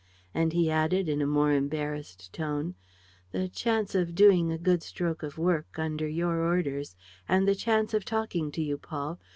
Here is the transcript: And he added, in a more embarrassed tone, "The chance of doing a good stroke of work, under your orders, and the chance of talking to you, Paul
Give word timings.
And 0.33 0.51
he 0.51 0.71
added, 0.71 1.07
in 1.07 1.21
a 1.21 1.27
more 1.27 1.51
embarrassed 1.51 2.33
tone, 2.33 2.73
"The 3.33 3.47
chance 3.47 3.93
of 3.93 4.15
doing 4.15 4.51
a 4.51 4.57
good 4.57 4.81
stroke 4.81 5.21
of 5.21 5.37
work, 5.37 5.77
under 5.77 6.07
your 6.07 6.39
orders, 6.43 6.95
and 7.29 7.47
the 7.47 7.53
chance 7.53 7.93
of 7.93 8.03
talking 8.03 8.49
to 8.53 8.63
you, 8.63 8.79
Paul 8.79 9.19